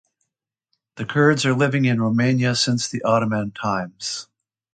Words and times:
The 0.95 1.05
Kurds 1.05 1.45
are 1.45 1.53
living 1.53 1.85
in 1.85 2.01
Romania 2.01 2.55
since 2.55 2.91
Ottoman 3.05 3.51
times. 3.51 4.27